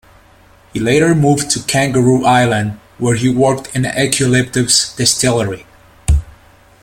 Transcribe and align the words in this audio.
He 0.73 0.79
later 0.79 1.13
moved 1.13 1.51
to 1.51 1.59
Kangaroo 1.59 2.25
Island 2.25 2.79
where 2.97 3.13
he 3.13 3.29
worked 3.29 3.67
in 3.75 3.85
a 3.85 4.05
Eucalyptus 4.05 4.95
distillery. 4.95 5.67